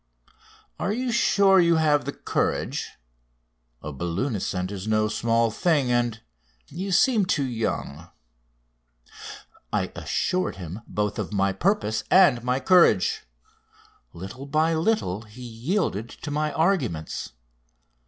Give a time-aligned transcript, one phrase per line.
[0.79, 2.97] Are you sure you have the courage?
[3.83, 6.19] A balloon ascent is no small thing, and
[6.69, 8.09] you seem too young."
[9.71, 13.25] I assured him both of my purpose and my courage.
[14.11, 17.33] Little by little he yielded to my arguments.